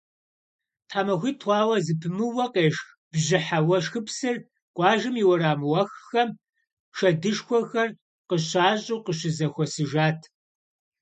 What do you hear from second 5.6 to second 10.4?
уэххэм шэдышхуэхэр къыщащӀу къыщызэхуэсыжат.